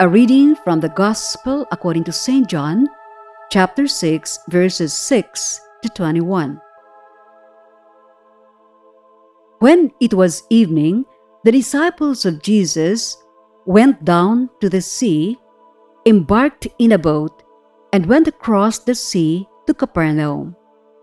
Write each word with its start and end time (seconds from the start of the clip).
A 0.00 0.08
reading 0.08 0.54
from 0.54 0.78
the 0.78 0.90
Gospel 0.90 1.66
according 1.72 2.04
to 2.04 2.12
St. 2.12 2.46
John, 2.46 2.86
chapter 3.50 3.88
6, 3.88 4.38
verses 4.48 4.92
6 4.92 5.60
to 5.82 5.88
21. 5.88 6.60
When 9.58 9.90
it 9.98 10.14
was 10.14 10.44
evening, 10.50 11.04
the 11.42 11.50
disciples 11.50 12.24
of 12.24 12.42
Jesus 12.42 13.20
went 13.66 14.04
down 14.04 14.50
to 14.60 14.68
the 14.68 14.80
sea, 14.80 15.36
embarked 16.06 16.68
in 16.78 16.92
a 16.92 16.98
boat, 16.98 17.42
and 17.92 18.06
went 18.06 18.28
across 18.28 18.78
the 18.78 18.94
sea 18.94 19.48
to 19.66 19.74
Capernaum. 19.74 20.54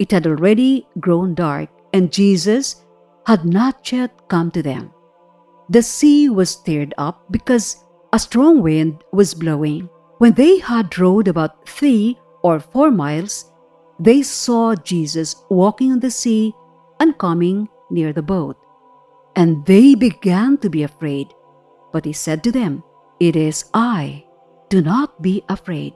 It 0.00 0.10
had 0.10 0.26
already 0.26 0.86
grown 1.00 1.34
dark, 1.34 1.70
and 1.94 2.12
Jesus 2.12 2.84
had 3.26 3.46
not 3.46 3.90
yet 3.90 4.28
come 4.28 4.50
to 4.50 4.62
them. 4.62 4.92
The 5.70 5.82
sea 5.82 6.28
was 6.28 6.50
stirred 6.50 6.92
up 6.98 7.24
because 7.30 7.86
a 8.12 8.18
strong 8.18 8.62
wind 8.62 9.02
was 9.12 9.34
blowing. 9.34 9.88
When 10.18 10.34
they 10.34 10.58
had 10.58 10.98
rowed 10.98 11.28
about 11.28 11.66
three 11.66 12.18
or 12.42 12.60
four 12.60 12.90
miles, 12.90 13.50
they 13.98 14.22
saw 14.22 14.74
Jesus 14.74 15.36
walking 15.48 15.92
on 15.92 16.00
the 16.00 16.10
sea 16.10 16.54
and 17.00 17.16
coming 17.18 17.68
near 17.90 18.12
the 18.12 18.22
boat. 18.22 18.56
And 19.34 19.64
they 19.64 19.94
began 19.94 20.58
to 20.58 20.68
be 20.68 20.82
afraid. 20.82 21.28
But 21.92 22.04
he 22.04 22.12
said 22.12 22.44
to 22.44 22.52
them, 22.52 22.82
It 23.18 23.34
is 23.34 23.64
I. 23.72 24.24
Do 24.68 24.82
not 24.82 25.22
be 25.22 25.42
afraid. 25.48 25.94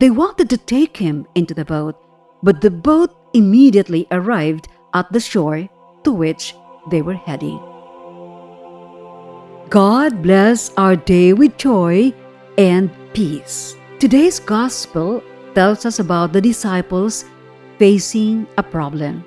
They 0.00 0.10
wanted 0.10 0.48
to 0.50 0.58
take 0.58 0.96
him 0.96 1.26
into 1.34 1.54
the 1.54 1.64
boat, 1.64 1.96
but 2.42 2.60
the 2.60 2.70
boat 2.70 3.14
immediately 3.34 4.06
arrived 4.10 4.68
at 4.94 5.12
the 5.12 5.20
shore 5.20 5.68
to 6.04 6.12
which 6.12 6.54
they 6.90 7.02
were 7.02 7.14
heading. 7.14 7.71
God 9.72 10.20
bless 10.20 10.68
our 10.76 10.96
day 10.96 11.32
with 11.32 11.56
joy 11.56 12.12
and 12.58 12.90
peace. 13.14 13.74
Today's 13.98 14.38
gospel 14.38 15.24
tells 15.54 15.86
us 15.86 15.98
about 15.98 16.34
the 16.34 16.42
disciples 16.42 17.24
facing 17.78 18.46
a 18.58 18.62
problem. 18.62 19.24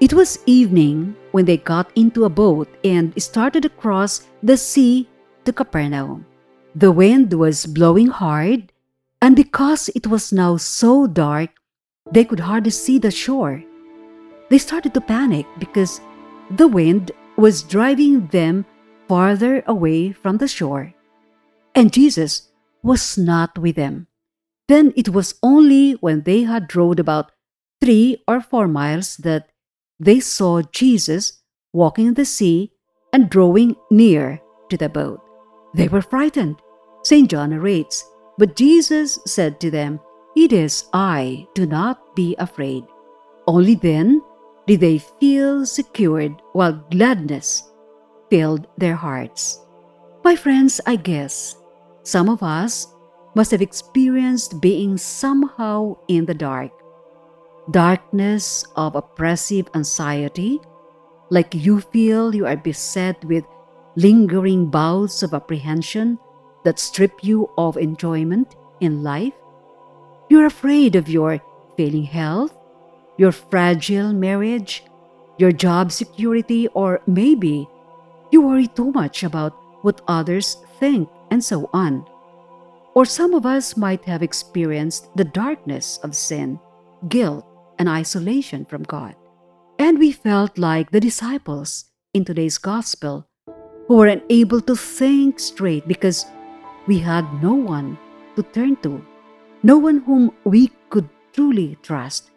It 0.00 0.14
was 0.14 0.40
evening 0.46 1.14
when 1.32 1.44
they 1.44 1.58
got 1.58 1.92
into 1.94 2.24
a 2.24 2.32
boat 2.32 2.72
and 2.84 3.12
started 3.20 3.66
across 3.66 4.24
the 4.42 4.56
sea 4.56 5.10
to 5.44 5.52
Capernaum. 5.52 6.24
The 6.74 6.90
wind 6.90 7.34
was 7.34 7.66
blowing 7.66 8.06
hard, 8.06 8.72
and 9.20 9.36
because 9.36 9.90
it 9.90 10.06
was 10.06 10.32
now 10.32 10.56
so 10.56 11.06
dark, 11.06 11.50
they 12.12 12.24
could 12.24 12.40
hardly 12.40 12.70
see 12.70 12.98
the 12.98 13.10
shore. 13.10 13.62
They 14.48 14.56
started 14.56 14.94
to 14.94 15.02
panic 15.02 15.44
because 15.58 16.00
the 16.48 16.66
wind 16.66 17.12
was 17.36 17.62
driving 17.62 18.28
them 18.28 18.64
farther 19.08 19.62
away 19.66 20.12
from 20.12 20.38
the 20.38 20.48
shore, 20.48 20.94
and 21.74 21.92
Jesus 21.92 22.48
was 22.82 23.18
not 23.18 23.58
with 23.58 23.76
them. 23.76 24.06
Then 24.68 24.92
it 24.96 25.10
was 25.10 25.34
only 25.42 25.92
when 25.92 26.22
they 26.22 26.42
had 26.42 26.74
rowed 26.74 26.98
about 26.98 27.32
three 27.80 28.22
or 28.26 28.40
four 28.40 28.66
miles 28.68 29.16
that 29.18 29.50
they 29.98 30.20
saw 30.20 30.62
Jesus 30.62 31.42
walking 31.72 32.06
in 32.08 32.14
the 32.14 32.24
sea 32.24 32.72
and 33.12 33.30
drawing 33.30 33.76
near 33.90 34.40
to 34.70 34.76
the 34.76 34.88
boat. 34.88 35.20
They 35.74 35.88
were 35.88 36.02
frightened. 36.02 36.60
St. 37.02 37.30
John 37.30 37.50
narrates, 37.50 38.04
But 38.38 38.56
Jesus 38.56 39.18
said 39.26 39.60
to 39.60 39.70
them, 39.70 40.00
It 40.36 40.52
is 40.52 40.84
I, 40.92 41.46
do 41.54 41.66
not 41.66 42.16
be 42.16 42.34
afraid. 42.38 42.84
Only 43.46 43.74
then 43.76 44.22
did 44.66 44.80
they 44.80 44.98
feel 44.98 45.64
secured 45.64 46.34
while 46.52 46.84
gladness 46.90 47.70
filled 48.30 48.66
their 48.78 48.94
hearts. 48.94 49.60
My 50.24 50.36
friends, 50.36 50.80
I 50.86 50.96
guess 50.96 51.56
some 52.02 52.28
of 52.28 52.42
us 52.42 52.88
must 53.34 53.50
have 53.50 53.62
experienced 53.62 54.60
being 54.60 54.96
somehow 54.96 55.96
in 56.08 56.24
the 56.26 56.34
dark. 56.34 56.72
Darkness 57.70 58.64
of 58.76 58.96
oppressive 58.96 59.68
anxiety, 59.74 60.60
like 61.30 61.54
you 61.54 61.80
feel 61.80 62.34
you 62.34 62.46
are 62.46 62.56
beset 62.56 63.22
with 63.24 63.44
lingering 63.96 64.70
bouts 64.70 65.22
of 65.22 65.34
apprehension 65.34 66.18
that 66.64 66.78
strip 66.78 67.22
you 67.22 67.50
of 67.58 67.76
enjoyment 67.76 68.56
in 68.80 69.02
life. 69.02 69.34
You're 70.28 70.46
afraid 70.46 70.96
of 70.96 71.08
your 71.08 71.40
failing 71.76 72.04
health, 72.04 72.56
your 73.16 73.32
fragile 73.32 74.12
marriage, 74.12 74.82
your 75.38 75.52
job 75.52 75.92
security, 75.92 76.68
or 76.68 77.00
maybe 77.06 77.68
you 78.36 78.42
worry 78.42 78.68
too 78.68 78.92
much 78.92 79.24
about 79.24 79.56
what 79.80 80.02
others 80.08 80.60
think 80.78 81.08
and 81.30 81.42
so 81.42 81.70
on. 81.72 82.04
Or 82.92 83.06
some 83.06 83.32
of 83.32 83.46
us 83.46 83.78
might 83.78 84.04
have 84.04 84.22
experienced 84.22 85.08
the 85.16 85.24
darkness 85.24 85.96
of 86.04 86.14
sin, 86.14 86.60
guilt, 87.08 87.46
and 87.78 87.88
isolation 87.88 88.66
from 88.66 88.82
God. 88.82 89.16
And 89.78 89.98
we 89.98 90.12
felt 90.12 90.58
like 90.58 90.90
the 90.90 91.00
disciples 91.00 91.86
in 92.12 92.26
today's 92.26 92.58
gospel 92.58 93.26
who 93.88 93.96
were 93.96 94.12
unable 94.12 94.60
to 94.60 94.76
think 94.76 95.40
straight 95.40 95.88
because 95.88 96.26
we 96.86 96.98
had 96.98 97.24
no 97.42 97.54
one 97.54 97.96
to 98.36 98.42
turn 98.42 98.76
to, 98.84 99.00
no 99.62 99.78
one 99.78 100.04
whom 100.04 100.30
we 100.44 100.68
could 100.90 101.08
truly 101.32 101.78
trust. 101.80 102.30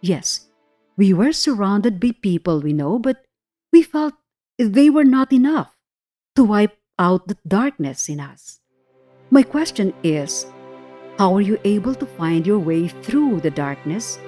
Yes, 0.00 0.50
we 0.96 1.14
were 1.14 1.32
surrounded 1.32 2.00
by 2.00 2.18
people 2.20 2.60
we 2.60 2.72
know, 2.72 2.98
but 2.98 3.22
we 3.72 3.82
felt 3.82 4.14
they 4.60 4.90
were 4.90 5.04
not 5.04 5.32
enough 5.32 5.74
to 6.36 6.44
wipe 6.44 6.76
out 6.98 7.28
the 7.28 7.36
darkness 7.48 8.08
in 8.08 8.20
us. 8.20 8.60
My 9.30 9.42
question 9.42 9.94
is 10.02 10.46
how 11.18 11.34
are 11.34 11.40
you 11.40 11.58
able 11.64 11.94
to 11.94 12.06
find 12.06 12.46
your 12.46 12.58
way 12.58 12.88
through 12.88 13.40
the 13.40 13.50
darkness? 13.50 14.18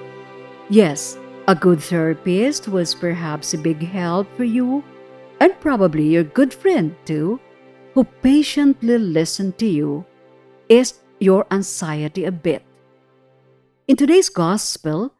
Yes, 0.69 1.17
a 1.47 1.55
good 1.55 1.81
therapist 1.81 2.67
was 2.67 2.95
perhaps 2.95 3.53
a 3.53 3.57
big 3.57 3.81
help 3.81 4.27
for 4.37 4.43
you, 4.43 4.83
and 5.39 5.59
probably 5.59 6.07
your 6.07 6.23
good 6.23 6.53
friend 6.53 6.95
too, 7.05 7.39
who 7.93 8.03
patiently 8.03 8.97
listened 8.97 9.57
to 9.57 9.67
you, 9.67 10.05
eased 10.69 10.97
your 11.19 11.45
anxiety 11.51 12.25
a 12.25 12.31
bit. 12.31 12.63
In 13.87 13.97
today's 13.97 14.29
gospel, 14.29 15.13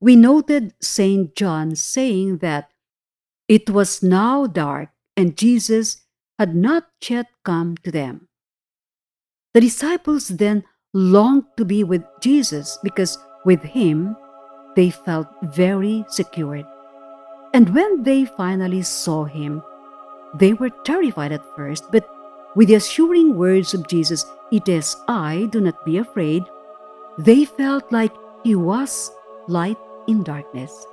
we 0.00 0.16
noted 0.16 0.74
St. 0.80 1.34
John 1.34 1.76
saying 1.76 2.38
that 2.38 2.70
it 3.48 3.70
was 3.70 4.02
now 4.02 4.46
dark, 4.46 4.90
and 5.16 5.36
Jesus 5.36 6.04
had 6.38 6.54
not 6.54 6.84
yet 7.08 7.26
come 7.44 7.76
to 7.82 7.90
them. 7.90 8.28
The 9.54 9.60
disciples 9.60 10.28
then 10.28 10.64
longed 10.92 11.44
to 11.56 11.64
be 11.64 11.82
with 11.82 12.04
Jesus 12.20 12.78
because 12.82 13.18
with 13.44 13.62
him 13.62 14.16
they 14.76 14.90
felt 14.90 15.26
very 15.42 16.04
secured. 16.08 16.66
And 17.54 17.74
when 17.74 18.02
they 18.02 18.26
finally 18.26 18.82
saw 18.82 19.24
him, 19.24 19.62
they 20.34 20.52
were 20.52 20.70
terrified 20.84 21.32
at 21.32 21.56
first, 21.56 21.90
but 21.90 22.06
with 22.54 22.68
the 22.68 22.74
assuring 22.74 23.36
words 23.36 23.72
of 23.72 23.88
Jesus, 23.88 24.24
It 24.52 24.68
is 24.68 24.96
I, 25.08 25.48
do 25.50 25.60
not 25.60 25.84
be 25.84 25.98
afraid, 25.98 26.44
they 27.18 27.44
felt 27.44 27.90
like 27.90 28.14
he 28.44 28.54
was 28.54 29.10
light 29.48 29.78
in 30.06 30.22
darkness. 30.22 30.86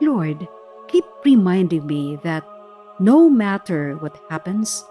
Lord, 0.00 0.46
keep 0.88 1.04
reminding 1.24 1.86
me 1.86 2.16
that 2.24 2.44
no 2.98 3.28
matter 3.28 3.94
what 3.96 4.18
happens, 4.28 4.84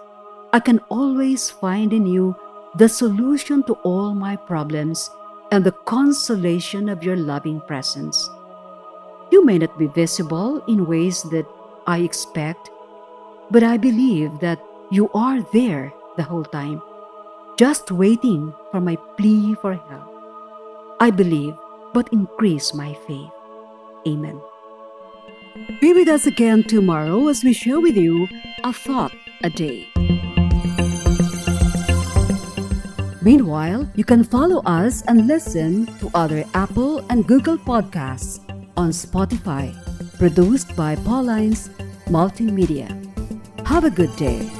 I 0.52 0.60
can 0.60 0.78
always 0.88 1.50
find 1.50 1.92
in 1.92 2.06
you 2.06 2.34
the 2.76 2.88
solution 2.88 3.62
to 3.64 3.74
all 3.84 4.14
my 4.14 4.36
problems 4.36 5.10
and 5.50 5.64
the 5.64 5.72
consolation 5.84 6.88
of 6.88 7.02
your 7.02 7.16
loving 7.16 7.60
presence. 7.60 8.28
You 9.30 9.44
may 9.44 9.58
not 9.58 9.78
be 9.78 9.88
visible 9.88 10.64
in 10.68 10.86
ways 10.86 11.22
that 11.24 11.46
I 11.86 11.98
expect, 11.98 12.70
but 13.50 13.62
I 13.62 13.76
believe 13.76 14.40
that 14.40 14.60
you 14.90 15.10
are 15.12 15.42
there 15.52 15.92
the 16.16 16.22
whole 16.22 16.44
time, 16.44 16.80
just 17.58 17.90
waiting 17.90 18.54
for 18.70 18.80
my 18.80 18.96
plea 19.16 19.54
for 19.60 19.74
help. 19.74 20.08
I 21.00 21.10
believe, 21.10 21.54
but 21.92 22.12
increase 22.12 22.72
my 22.72 22.94
faith. 23.06 23.32
Amen. 24.06 24.40
Be 25.80 25.92
with 25.92 26.08
us 26.08 26.26
again 26.26 26.64
tomorrow 26.64 27.28
as 27.28 27.44
we 27.44 27.52
share 27.52 27.78
with 27.78 27.96
you 27.96 28.26
a 28.64 28.72
thought 28.72 29.12
a 29.44 29.50
day. 29.50 29.86
Meanwhile, 33.20 33.86
you 33.94 34.02
can 34.02 34.24
follow 34.24 34.62
us 34.64 35.02
and 35.02 35.28
listen 35.28 35.86
to 36.00 36.10
other 36.14 36.44
Apple 36.54 37.04
and 37.10 37.26
Google 37.26 37.58
podcasts 37.58 38.40
on 38.78 38.90
Spotify, 38.90 39.76
produced 40.16 40.74
by 40.74 40.96
Paulines 40.96 41.68
Multimedia. 42.06 42.88
Have 43.66 43.84
a 43.84 43.90
good 43.90 44.14
day. 44.16 44.57